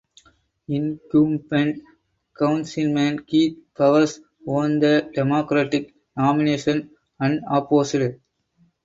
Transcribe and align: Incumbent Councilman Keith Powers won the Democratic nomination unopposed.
Incumbent 0.67 1.75
Councilman 2.35 3.19
Keith 3.19 3.59
Powers 3.77 4.19
won 4.43 4.79
the 4.79 5.11
Democratic 5.13 5.93
nomination 6.17 6.89
unopposed. 7.19 8.15